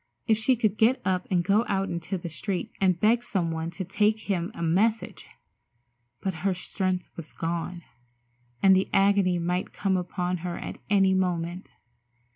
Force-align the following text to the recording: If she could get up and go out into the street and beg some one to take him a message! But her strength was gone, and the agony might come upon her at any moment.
If 0.25 0.39
she 0.39 0.55
could 0.55 0.79
get 0.79 0.99
up 1.05 1.27
and 1.29 1.43
go 1.43 1.63
out 1.67 1.87
into 1.89 2.17
the 2.17 2.27
street 2.27 2.71
and 2.81 2.99
beg 2.99 3.23
some 3.23 3.51
one 3.51 3.69
to 3.69 3.85
take 3.85 4.21
him 4.21 4.51
a 4.55 4.63
message! 4.63 5.27
But 6.21 6.33
her 6.41 6.55
strength 6.55 7.05
was 7.15 7.33
gone, 7.33 7.83
and 8.63 8.75
the 8.75 8.89
agony 8.93 9.37
might 9.37 9.73
come 9.73 9.95
upon 9.95 10.37
her 10.37 10.57
at 10.57 10.79
any 10.89 11.13
moment. 11.13 11.69